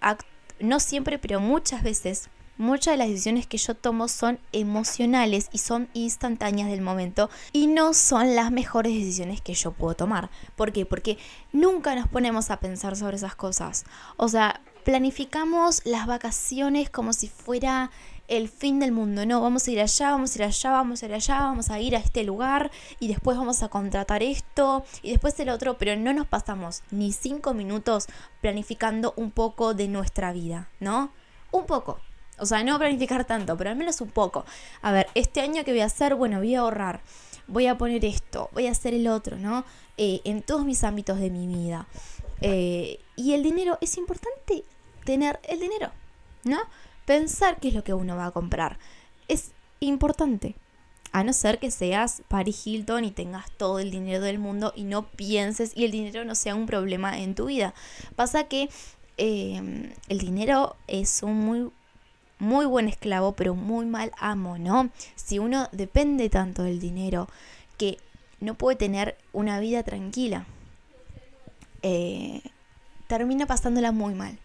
no 0.61 0.81
siempre, 0.81 1.19
pero 1.19 1.41
muchas 1.41 1.83
veces, 1.83 2.29
muchas 2.59 2.95
de 2.95 2.99
las 2.99 3.09
decisiones 3.09 3.47
que 3.47 3.57
yo 3.57 3.75
tomo 3.75 4.09
son 4.09 4.39
emocionales 4.53 5.49
y 5.53 5.59
son 5.59 5.89
instantáneas 5.95 6.69
del 6.69 6.83
momento 6.83 7.31
y 7.53 7.67
no 7.67 7.95
son 7.95 8.35
las 8.35 8.51
mejores 8.51 8.93
decisiones 8.93 9.41
que 9.41 9.55
yo 9.55 9.73
puedo 9.73 9.95
tomar. 9.95 10.31
¿Por 10.57 10.73
qué? 10.73 10.85
Porque 10.85 11.19
nunca 11.53 11.95
nos 11.95 12.09
ponemos 12.09 12.51
a 12.51 12.61
pensar 12.61 12.97
sobre 12.97 13.17
esas 13.17 13.35
cosas. 13.35 13.85
O 14.17 14.29
sea, 14.29 14.61
planificamos 14.85 15.83
las 15.85 16.07
vacaciones 16.07 16.91
como 16.91 17.13
si 17.13 17.29
fuera 17.29 17.91
el 18.29 18.49
fin 18.49 18.79
del 18.79 18.93
mundo, 18.93 19.25
no, 19.25 19.41
vamos 19.41 19.67
a 19.67 19.71
ir 19.71 19.81
allá, 19.81 20.11
vamos 20.11 20.35
a 20.35 20.39
ir 20.39 20.45
allá, 20.45 20.71
vamos 20.71 21.03
a 21.03 21.07
ir 21.07 21.15
allá, 21.15 21.39
vamos 21.41 21.71
a 21.71 21.81
ir 21.81 21.97
a 21.97 21.99
este 21.99 22.25
lugar 22.25 22.71
y 23.01 23.09
después 23.09 23.39
vamos 23.39 23.63
a 23.63 23.69
contratar 23.69 24.23
esto 24.23 24.85
y 25.03 25.11
después 25.11 25.39
el 25.41 25.49
otro, 25.49 25.79
pero 25.79 25.97
no 25.97 26.13
nos 26.13 26.27
pasamos 26.27 26.83
ni 26.91 27.13
cinco 27.13 27.55
minutos 27.55 28.07
planificando 28.43 29.15
un 29.17 29.31
poco 29.31 29.73
de 29.73 29.89
nuestra 29.89 30.33
vida, 30.33 30.69
¿no? 30.79 31.11
Un 31.51 31.65
poco. 31.65 32.01
O 32.39 32.47
sea, 32.47 32.63
no 32.63 32.79
planificar 32.79 33.25
tanto, 33.25 33.57
pero 33.57 33.71
al 33.71 33.77
menos 33.77 34.01
un 34.01 34.11
poco. 34.11 34.45
A 34.83 34.93
ver, 34.93 35.09
este 35.15 35.41
año 35.41 35.65
que 35.65 35.73
voy 35.73 35.81
a 35.81 35.87
hacer, 35.87 36.15
bueno, 36.15 36.39
voy 36.39 36.55
a 36.55 36.61
ahorrar, 36.61 37.01
voy 37.47 37.67
a 37.67 37.79
poner 37.79 38.05
esto, 38.05 38.51
voy 38.53 38.67
a 38.67 38.73
hacer 38.73 38.95
el 38.95 39.09
otro, 39.09 39.37
¿no? 39.37 39.65
Eh, 39.97 40.21
en 40.25 40.43
todos 40.43 40.65
mis 40.65 40.85
ámbitos 40.85 41.19
de 41.19 41.31
mi 41.31 41.47
vida. 41.47 41.87
Eh, 42.41 43.01
y 43.17 43.35
el 43.35 43.43
dinero, 43.43 43.79
es 43.81 43.97
importante 43.99 44.65
tener 45.05 45.41
el 45.49 45.59
dinero, 45.59 45.91
¿no? 46.45 46.59
pensar 47.09 47.59
qué 47.59 47.69
es 47.69 47.75
lo 47.75 47.83
que 47.83 47.95
uno 47.95 48.17
va 48.17 48.27
a 48.27 48.31
comprar. 48.33 48.79
Es 49.29 49.53
importante. 49.81 50.57
A 51.11 51.25
no 51.25 51.33
ser 51.33 51.59
que 51.59 51.71
seas 51.71 52.23
Paris 52.29 52.67
Hilton 52.67 53.03
y 53.03 53.11
tengas 53.11 53.51
todo 53.53 53.79
el 53.79 53.91
dinero 53.91 54.23
del 54.23 54.39
mundo 54.39 54.75
y 54.77 54.85
no 54.85 55.09
pienses 55.09 55.73
y 55.75 55.87
el 55.87 55.91
dinero 55.91 56.27
no 56.27 56.35
sea 56.35 56.55
un 56.55 56.67
problema 56.67 57.19
en 57.19 57.35
tu 57.35 57.47
vida. 57.47 57.73
Pasa 58.15 58.45
que 58.45 58.69
em, 59.17 59.91
el 60.11 60.19
dinero 60.19 60.77
es 60.87 61.23
un 61.23 61.33
muy, 61.33 61.71
muy 62.39 62.67
buen 62.67 62.89
esclavo, 62.89 63.33
pero 63.33 63.55
muy 63.55 63.87
mal 63.87 64.13
amo, 64.19 64.59
¿no? 64.59 64.91
Si 65.17 65.39
uno 65.39 65.69
depende 65.73 66.31
tanto 66.31 66.63
del 66.63 66.81
dinero 66.81 67.29
que 67.77 67.99
no 68.41 68.55
puede 68.55 68.77
tener 68.77 69.17
una 69.33 69.59
vida 69.61 69.83
tranquila, 69.83 70.47
eh, 71.83 72.43
termina 73.07 73.47
pasándola 73.47 73.93
muy 73.93 74.15
mal. 74.15 74.39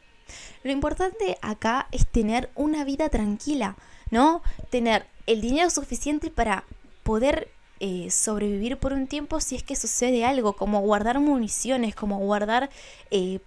Lo 0.64 0.72
importante 0.72 1.38
acá 1.42 1.88
es 1.92 2.08
tener 2.08 2.50
una 2.56 2.84
vida 2.84 3.10
tranquila, 3.10 3.76
¿no? 4.10 4.42
Tener 4.70 5.06
el 5.28 5.42
dinero 5.42 5.70
suficiente 5.70 6.30
para 6.30 6.64
poder 7.04 7.50
eh, 7.80 8.10
sobrevivir 8.12 8.78
por 8.78 8.94
un 8.94 9.08
tiempo 9.08 9.42
si 9.42 9.56
es 9.56 9.64
que 9.64 9.76
sucede 9.76 10.26
algo, 10.26 10.54
como 10.54 10.80
guardar 10.80 11.20
municiones, 11.20 11.96
como 11.96 12.18
guardar, 12.20 12.70
eh, 13.12 13.40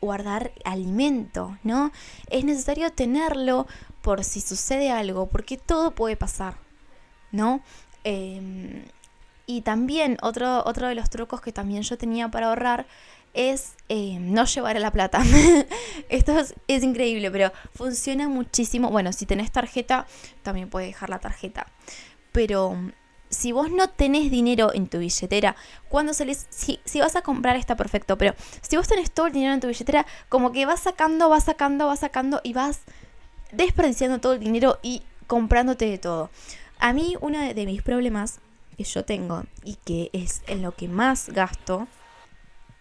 guardar 0.00 0.52
alimento, 0.64 1.58
¿no? 1.64 1.90
Es 2.30 2.44
necesario 2.44 2.92
tenerlo 2.92 3.66
por 4.02 4.24
si 4.24 4.40
sucede 4.40 4.90
algo, 4.90 5.26
porque 5.26 5.56
todo 5.56 5.92
puede 5.92 6.16
pasar, 6.16 6.56
¿no? 7.32 7.62
Em, 8.04 8.84
y 9.46 9.62
también 9.62 10.16
otro, 10.22 10.62
otro 10.64 10.88
de 10.88 10.94
los 10.94 11.10
trucos 11.10 11.40
que 11.40 11.52
también 11.52 11.82
yo 11.82 11.98
tenía 11.98 12.28
para 12.28 12.48
ahorrar 12.48 12.86
es 13.34 13.74
em, 13.88 14.32
no 14.32 14.44
llevar 14.44 14.76
a 14.76 14.80
la 14.80 14.90
plata. 14.90 15.22
Esto 16.08 16.38
es, 16.38 16.82
increíble, 16.82 17.30
pero 17.30 17.52
funciona 17.74 18.28
muchísimo. 18.28 18.90
Bueno, 18.90 19.12
si 19.12 19.26
tenés 19.26 19.50
tarjeta, 19.50 20.06
también 20.42 20.68
puedes 20.68 20.88
dejar 20.88 21.10
la 21.10 21.18
tarjeta. 21.18 21.66
Pero 22.32 22.76
si 23.28 23.52
vos 23.52 23.70
no 23.70 23.88
tenés 23.88 24.30
dinero 24.30 24.72
en 24.74 24.88
tu 24.88 24.98
billetera, 24.98 25.56
cuando 25.88 26.14
salís, 26.14 26.46
si, 26.50 26.80
vas 27.00 27.16
a 27.16 27.22
comprar 27.22 27.56
está 27.56 27.76
perfecto, 27.76 28.18
pero 28.18 28.34
si 28.62 28.76
vos 28.76 28.88
tenés 28.88 29.10
todo 29.10 29.26
el 29.26 29.32
dinero 29.32 29.54
en 29.54 29.60
tu 29.60 29.68
billetera, 29.68 30.06
como 30.28 30.52
que 30.52 30.66
vas 30.66 30.80
sacando, 30.80 31.28
vas 31.28 31.44
sacando, 31.44 31.86
vas 31.86 32.00
sacando 32.00 32.40
y 32.42 32.52
vas 32.52 32.80
desperdiciando 33.52 34.20
todo 34.20 34.34
el 34.34 34.40
dinero 34.40 34.78
y 34.82 35.02
comprándote 35.26 35.86
de 35.86 35.98
todo. 35.98 36.30
A 36.78 36.92
mí 36.92 37.16
uno 37.20 37.38
de 37.38 37.66
mis 37.66 37.82
problemas 37.82 38.40
que 38.76 38.84
yo 38.84 39.04
tengo 39.04 39.44
y 39.64 39.76
que 39.84 40.10
es 40.12 40.42
en 40.46 40.62
lo 40.62 40.72
que 40.72 40.88
más 40.88 41.28
gasto 41.28 41.86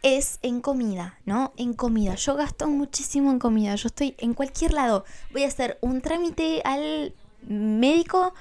es 0.01 0.39
en 0.41 0.61
comida, 0.61 1.17
¿no? 1.25 1.51
En 1.57 1.73
comida. 1.73 2.15
Yo 2.15 2.35
gasto 2.35 2.67
muchísimo 2.67 3.31
en 3.31 3.39
comida. 3.39 3.75
Yo 3.75 3.88
estoy 3.88 4.15
en 4.17 4.33
cualquier 4.33 4.73
lado. 4.73 5.03
Voy 5.31 5.43
a 5.43 5.47
hacer 5.47 5.77
un 5.81 6.01
trámite 6.01 6.61
al 6.63 7.13
médico 7.47 8.33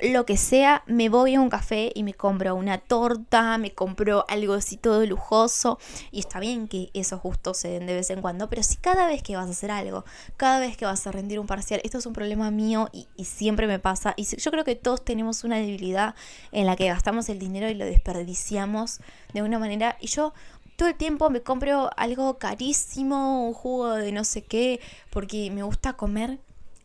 lo 0.00 0.26
que 0.26 0.36
sea, 0.36 0.82
me 0.86 1.08
voy 1.08 1.34
a 1.34 1.40
un 1.40 1.48
café 1.48 1.90
y 1.94 2.02
me 2.02 2.12
compro 2.12 2.54
una 2.54 2.78
torta, 2.78 3.56
me 3.56 3.72
compro 3.72 4.24
algo 4.28 4.54
así 4.54 4.76
todo 4.76 5.04
lujoso. 5.06 5.78
Y 6.10 6.20
está 6.20 6.38
bien 6.38 6.68
que 6.68 6.90
esos 6.92 7.22
gustos 7.22 7.58
se 7.58 7.68
den 7.68 7.86
de 7.86 7.94
vez 7.94 8.10
en 8.10 8.20
cuando, 8.20 8.48
pero 8.48 8.62
si 8.62 8.76
cada 8.76 9.06
vez 9.06 9.22
que 9.22 9.36
vas 9.36 9.46
a 9.46 9.50
hacer 9.50 9.70
algo, 9.70 10.04
cada 10.36 10.60
vez 10.60 10.76
que 10.76 10.84
vas 10.84 11.06
a 11.06 11.12
rendir 11.12 11.38
un 11.38 11.46
parcial, 11.46 11.80
esto 11.82 11.98
es 11.98 12.06
un 12.06 12.12
problema 12.12 12.50
mío 12.50 12.90
y, 12.92 13.06
siempre 13.24 13.66
me 13.66 13.78
pasa. 13.78 14.14
Y 14.16 14.24
yo 14.24 14.50
creo 14.50 14.64
que 14.64 14.76
todos 14.76 15.04
tenemos 15.04 15.44
una 15.44 15.56
debilidad 15.56 16.14
en 16.52 16.66
la 16.66 16.76
que 16.76 16.86
gastamos 16.86 17.28
el 17.28 17.38
dinero 17.38 17.68
y 17.68 17.74
lo 17.74 17.84
desperdiciamos 17.84 19.00
de 19.32 19.42
una 19.42 19.58
manera. 19.58 19.96
Y 20.00 20.06
yo 20.06 20.32
todo 20.76 20.88
el 20.88 20.94
tiempo 20.94 21.28
me 21.30 21.42
compro 21.42 21.90
algo 21.96 22.38
carísimo, 22.38 23.46
un 23.46 23.52
jugo 23.52 23.94
de 23.94 24.12
no 24.12 24.24
sé 24.24 24.42
qué, 24.42 24.80
porque 25.10 25.50
me 25.50 25.62
gusta 25.62 25.94
comer. 25.94 26.38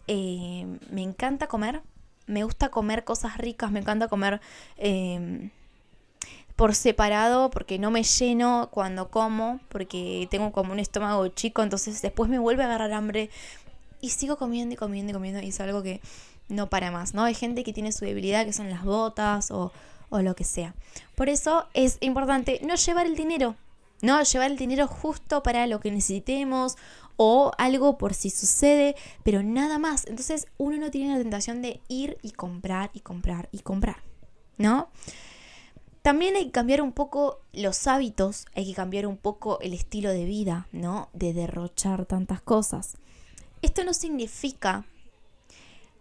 Eh, 0.08 0.66
me 0.90 1.04
encanta 1.04 1.48
comer 1.48 1.82
me 2.32 2.44
gusta 2.44 2.70
comer 2.70 3.04
cosas 3.04 3.38
ricas, 3.38 3.72
me 3.72 3.80
encanta 3.80 4.08
comer 4.08 4.42
em, 4.78 5.52
por 6.56 6.76
separado 6.76 7.50
porque 7.50 7.78
no 7.78 7.92
me 7.92 8.04
lleno 8.04 8.70
cuando 8.72 9.10
como, 9.10 9.60
porque 9.70 10.28
tengo 10.32 10.52
como 10.52 10.72
un 10.74 10.80
estómago 10.80 11.28
chico, 11.30 11.62
entonces 11.62 12.02
después 12.02 12.30
me 12.30 12.40
vuelve 12.40 12.64
a 12.64 12.68
agarrar 12.68 12.94
hambre 12.94 13.30
y 14.00 14.10
sigo 14.10 14.38
comiendo 14.38 14.74
y 14.74 14.78
comiendo 14.78 15.12
y 15.12 15.14
comiendo 15.14 15.42
y 15.42 15.50
es 15.50 15.60
algo 15.60 15.84
que 15.84 16.02
no 16.50 16.70
para 16.70 16.92
más, 16.92 17.14
¿no? 17.14 17.24
Hay 17.24 17.36
gente 17.36 17.64
que 17.64 17.74
tiene 17.74 17.92
su 17.92 18.06
debilidad, 18.06 18.46
que 18.46 18.54
son 18.54 18.70
las 18.70 18.84
botas 18.84 19.52
o, 19.52 19.72
o 20.10 20.22
lo 20.22 20.36
que 20.36 20.44
sea. 20.44 20.74
Por 21.16 21.30
eso 21.30 21.68
es 21.74 21.98
importante 22.02 22.60
no 22.64 22.76
llevar 22.76 23.06
el 23.06 23.16
dinero, 23.16 23.56
no 24.02 24.22
llevar 24.22 24.52
el 24.52 24.58
dinero 24.58 24.88
justo 24.88 25.44
para 25.44 25.68
lo 25.68 25.80
que 25.80 25.92
necesitemos 25.92 26.78
o 27.24 27.52
algo 27.60 28.00
por 28.00 28.16
si 28.16 28.32
sucede, 28.32 28.96
pero 29.22 29.44
nada 29.44 29.78
más. 29.78 30.08
Entonces 30.08 30.48
uno 30.58 30.78
no 30.78 30.90
tiene 30.90 31.14
la 31.14 31.22
tentación 31.22 31.62
de 31.62 31.80
ir 31.88 32.18
y 32.24 32.32
comprar 32.32 32.90
y 32.96 33.02
comprar 33.02 33.48
y 33.52 33.60
comprar, 33.60 33.98
¿no? 34.58 34.90
También 36.02 36.36
hay 36.36 36.46
que 36.46 36.52
cambiar 36.52 36.82
un 36.82 36.94
poco 36.94 37.42
los 37.54 37.86
hábitos, 37.86 38.48
hay 38.56 38.66
que 38.66 38.74
cambiar 38.74 39.06
un 39.06 39.18
poco 39.18 39.60
el 39.60 39.74
estilo 39.74 40.10
de 40.10 40.26
vida, 40.26 40.68
¿no? 40.72 41.10
De 41.14 41.34
derrochar 41.34 42.08
tantas 42.08 42.42
cosas. 42.42 42.98
Esto 43.62 43.84
no 43.84 43.94
significa 43.94 44.86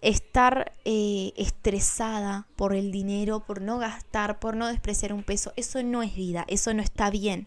estar 0.00 0.72
eh, 0.86 1.34
estresada 1.36 2.46
por 2.56 2.74
el 2.74 2.92
dinero, 2.92 3.40
por 3.40 3.60
no 3.60 3.76
gastar, 3.76 4.40
por 4.40 4.56
no 4.56 4.68
despreciar 4.68 5.12
un 5.12 5.22
peso. 5.22 5.52
Eso 5.56 5.82
no 5.82 6.02
es 6.02 6.14
vida, 6.14 6.46
eso 6.48 6.72
no 6.72 6.82
está 6.82 7.10
bien. 7.10 7.46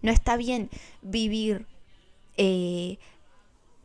No 0.00 0.12
está 0.12 0.36
bien 0.36 0.70
vivir 1.02 1.66
eh, 2.42 2.98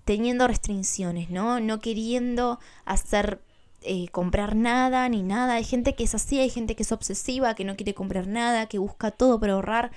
teniendo 0.05 0.47
restricciones, 0.47 1.29
¿no? 1.29 1.59
No 1.59 1.81
queriendo 1.81 2.57
hacer 2.85 3.41
eh, 3.81 4.07
comprar 4.13 4.55
nada 4.55 5.09
ni 5.09 5.23
nada. 5.23 5.55
Hay 5.55 5.65
gente 5.65 5.93
que 5.93 6.05
es 6.05 6.15
así, 6.15 6.39
hay 6.39 6.49
gente 6.49 6.73
que 6.73 6.83
es 6.83 6.93
obsesiva, 6.93 7.53
que 7.53 7.65
no 7.65 7.75
quiere 7.75 7.93
comprar 7.93 8.27
nada, 8.27 8.67
que 8.67 8.77
busca 8.77 9.11
todo 9.11 9.41
para 9.41 9.53
ahorrar, 9.53 9.91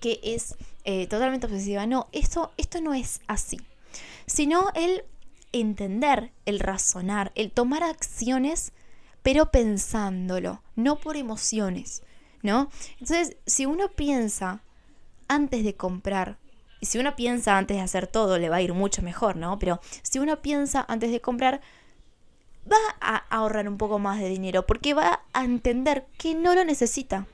que 0.00 0.20
es 0.22 0.54
eh, 0.84 1.08
totalmente 1.08 1.46
obsesiva. 1.46 1.86
No, 1.86 2.06
esto, 2.12 2.52
esto 2.56 2.80
no 2.80 2.94
es 2.94 3.20
así. 3.26 3.60
Sino 4.26 4.68
el 4.76 5.02
entender, 5.50 6.30
el 6.46 6.60
razonar, 6.60 7.32
el 7.34 7.50
tomar 7.50 7.82
acciones, 7.82 8.70
pero 9.24 9.50
pensándolo, 9.50 10.62
no 10.76 11.00
por 11.00 11.16
emociones, 11.16 12.04
¿no? 12.42 12.70
Entonces, 13.00 13.36
si 13.44 13.66
uno 13.66 13.88
piensa 13.88 14.62
antes 15.26 15.64
de 15.64 15.74
comprar 15.74 16.38
y 16.84 16.86
si 16.86 16.98
uno 16.98 17.16
piensa 17.16 17.56
antes 17.56 17.78
de 17.78 17.82
hacer 17.82 18.06
todo, 18.06 18.38
le 18.38 18.50
va 18.50 18.56
a 18.56 18.60
ir 18.60 18.74
mucho 18.74 19.00
mejor, 19.00 19.36
¿no? 19.36 19.58
Pero 19.58 19.80
si 20.02 20.18
uno 20.18 20.42
piensa 20.42 20.84
antes 20.86 21.10
de 21.10 21.22
comprar, 21.22 21.62
va 22.70 22.76
a 23.00 23.24
ahorrar 23.30 23.66
un 23.70 23.78
poco 23.78 23.98
más 23.98 24.20
de 24.20 24.28
dinero 24.28 24.66
porque 24.66 24.92
va 24.92 25.22
a 25.32 25.44
entender 25.44 26.04
que 26.18 26.34
no 26.34 26.54
lo 26.54 26.62
necesita. 26.62 27.26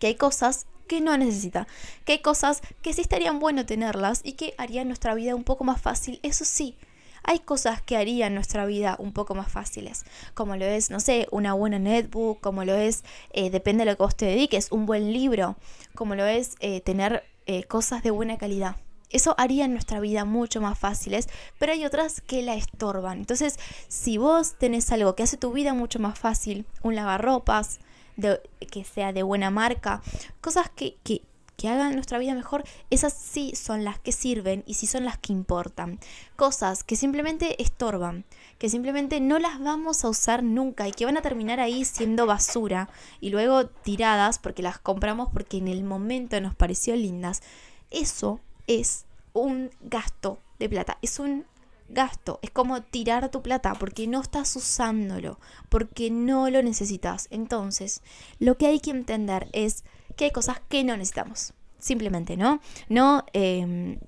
Que 0.00 0.08
hay 0.08 0.14
cosas 0.16 0.66
que 0.88 1.00
no 1.00 1.16
necesita. 1.16 1.68
Que 2.04 2.14
hay 2.14 2.18
cosas 2.18 2.60
que 2.82 2.92
sí 2.92 3.02
estarían 3.02 3.38
bueno 3.38 3.66
tenerlas 3.66 4.20
y 4.24 4.32
que 4.32 4.56
harían 4.58 4.88
nuestra 4.88 5.14
vida 5.14 5.36
un 5.36 5.44
poco 5.44 5.62
más 5.62 5.80
fácil. 5.80 6.18
Eso 6.24 6.44
sí, 6.44 6.76
hay 7.22 7.38
cosas 7.38 7.80
que 7.82 7.96
harían 7.96 8.34
nuestra 8.34 8.66
vida 8.66 8.96
un 8.98 9.12
poco 9.12 9.36
más 9.36 9.48
fáciles, 9.48 10.04
como 10.34 10.56
lo 10.56 10.64
es, 10.64 10.90
no 10.90 10.98
sé, 10.98 11.28
una 11.30 11.52
buena 11.52 11.78
netbook, 11.78 12.40
como 12.40 12.64
lo 12.64 12.74
es, 12.74 13.04
eh, 13.30 13.48
depende 13.48 13.84
de 13.84 13.92
lo 13.92 13.96
que 13.96 14.02
vos 14.02 14.16
te 14.16 14.26
dediques, 14.26 14.72
un 14.72 14.86
buen 14.86 15.12
libro, 15.12 15.54
como 15.94 16.16
lo 16.16 16.26
es 16.26 16.56
eh, 16.58 16.80
tener 16.80 17.22
eh, 17.46 17.64
cosas 17.64 18.02
de 18.02 18.10
buena 18.10 18.36
calidad. 18.38 18.76
Eso 19.10 19.34
haría 19.38 19.68
nuestra 19.68 20.00
vida 20.00 20.24
mucho 20.24 20.60
más 20.60 20.78
fáciles, 20.78 21.28
pero 21.58 21.72
hay 21.72 21.84
otras 21.84 22.20
que 22.20 22.42
la 22.42 22.54
estorban. 22.54 23.18
Entonces, 23.18 23.58
si 23.88 24.18
vos 24.18 24.56
tenés 24.58 24.90
algo 24.90 25.14
que 25.14 25.22
hace 25.22 25.36
tu 25.36 25.52
vida 25.52 25.74
mucho 25.74 26.00
más 26.00 26.18
fácil, 26.18 26.66
un 26.82 26.96
lavarropas, 26.96 27.78
de, 28.16 28.40
que 28.70 28.84
sea 28.84 29.12
de 29.12 29.22
buena 29.22 29.50
marca, 29.50 30.02
cosas 30.40 30.68
que, 30.70 30.96
que, 31.04 31.22
que 31.56 31.68
hagan 31.68 31.94
nuestra 31.94 32.18
vida 32.18 32.34
mejor, 32.34 32.64
esas 32.90 33.12
sí 33.12 33.54
son 33.54 33.84
las 33.84 33.98
que 33.98 34.12
sirven 34.12 34.62
y 34.66 34.74
sí 34.74 34.86
son 34.86 35.04
las 35.04 35.18
que 35.18 35.32
importan. 35.32 35.98
Cosas 36.36 36.84
que 36.84 36.96
simplemente 36.96 37.60
estorban, 37.62 38.24
que 38.58 38.68
simplemente 38.68 39.20
no 39.20 39.38
las 39.38 39.58
vamos 39.60 40.04
a 40.04 40.08
usar 40.08 40.42
nunca 40.42 40.86
y 40.86 40.92
que 40.92 41.06
van 41.06 41.16
a 41.16 41.22
terminar 41.22 41.60
ahí 41.60 41.84
siendo 41.84 42.26
basura 42.26 42.88
y 43.20 43.30
luego 43.30 43.66
tiradas 43.66 44.38
porque 44.38 44.62
las 44.62 44.78
compramos 44.78 45.28
porque 45.32 45.58
en 45.58 45.68
el 45.68 45.82
momento 45.82 46.40
nos 46.40 46.54
pareció 46.54 46.94
lindas. 46.94 47.42
Eso 47.90 48.40
es 48.66 49.04
un 49.32 49.70
gasto 49.80 50.38
de 50.58 50.68
plata, 50.68 50.98
es 51.02 51.18
un 51.18 51.44
gasto, 51.88 52.38
es 52.42 52.50
como 52.50 52.82
tirar 52.82 53.30
tu 53.30 53.42
plata 53.42 53.74
porque 53.74 54.06
no 54.06 54.20
estás 54.20 54.56
usándolo, 54.56 55.38
porque 55.68 56.10
no 56.10 56.50
lo 56.50 56.62
necesitas. 56.62 57.28
Entonces, 57.30 58.02
lo 58.38 58.56
que 58.56 58.66
hay 58.66 58.80
que 58.80 58.90
entender 58.90 59.48
es 59.52 59.84
que 60.16 60.26
hay 60.26 60.30
cosas 60.30 60.60
que 60.68 60.82
no 60.84 60.96
necesitamos. 60.96 61.52
Simplemente, 61.78 62.36
¿no? 62.36 62.60
No 62.88 63.24
em, 63.32 63.98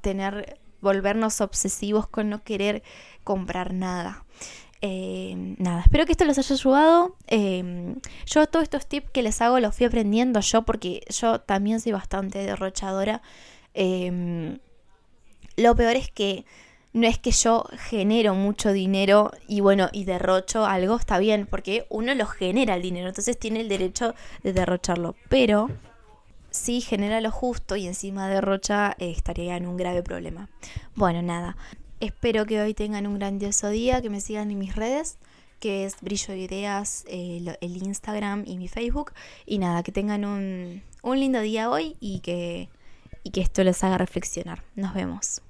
tener, 0.00 0.58
volvernos 0.80 1.40
obsesivos 1.40 2.06
con 2.06 2.28
no 2.28 2.44
querer 2.44 2.82
comprar 3.24 3.72
nada. 3.72 4.24
Em, 4.82 5.56
nada, 5.58 5.80
espero 5.80 6.04
que 6.06 6.12
esto 6.12 6.24
les 6.24 6.38
haya 6.38 6.54
ayudado. 6.54 7.16
Em, 7.26 7.96
yo 8.26 8.46
todos 8.46 8.62
estos 8.64 8.86
tips 8.86 9.10
que 9.10 9.22
les 9.22 9.40
hago 9.40 9.58
los 9.58 9.74
fui 9.74 9.86
aprendiendo 9.86 10.40
yo 10.40 10.62
porque 10.62 11.02
yo 11.08 11.40
también 11.40 11.80
soy 11.80 11.92
bastante 11.92 12.38
derrochadora. 12.38 13.22
lo 15.56 15.74
peor 15.74 15.96
es 15.96 16.10
que 16.10 16.44
no 16.96 17.06
es 17.06 17.18
que 17.18 17.30
yo 17.30 17.66
genero 17.76 18.34
mucho 18.34 18.72
dinero 18.72 19.30
y 19.46 19.60
bueno, 19.60 19.90
y 19.92 20.04
derrocho 20.04 20.64
algo, 20.64 20.96
está 20.96 21.18
bien, 21.18 21.46
porque 21.46 21.86
uno 21.90 22.14
lo 22.14 22.24
genera 22.24 22.74
el 22.74 22.80
dinero, 22.80 23.08
entonces 23.08 23.38
tiene 23.38 23.60
el 23.60 23.68
derecho 23.68 24.14
de 24.42 24.54
derrocharlo, 24.54 25.14
pero 25.28 25.68
si 26.50 26.80
genera 26.80 27.20
lo 27.20 27.30
justo 27.30 27.76
y 27.76 27.86
encima 27.86 28.30
derrocha, 28.30 28.96
eh, 28.98 29.10
estaría 29.10 29.58
en 29.58 29.66
un 29.66 29.76
grave 29.76 30.02
problema. 30.02 30.48
Bueno, 30.94 31.20
nada, 31.20 31.58
espero 32.00 32.46
que 32.46 32.62
hoy 32.62 32.72
tengan 32.72 33.06
un 33.06 33.18
grandioso 33.18 33.68
día, 33.68 34.00
que 34.00 34.08
me 34.08 34.22
sigan 34.22 34.50
en 34.50 34.58
mis 34.58 34.74
redes 34.74 35.18
que 35.60 35.84
es 35.84 36.00
Brillo 36.02 36.34
de 36.34 36.40
Ideas, 36.40 37.04
eh, 37.08 37.56
el 37.62 37.76
Instagram 37.82 38.44
y 38.46 38.58
mi 38.58 38.68
Facebook. 38.68 39.12
Y 39.46 39.58
nada, 39.58 39.82
que 39.82 39.90
tengan 39.90 40.26
un, 40.26 40.82
un 41.02 41.18
lindo 41.18 41.40
día 41.40 41.70
hoy 41.70 41.96
y 41.98 42.20
que, 42.20 42.68
y 43.22 43.30
que 43.30 43.40
esto 43.40 43.64
les 43.64 43.82
haga 43.82 43.96
reflexionar. 43.96 44.62
Nos 44.74 44.92
vemos. 44.92 45.40